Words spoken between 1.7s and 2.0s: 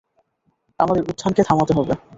হবে।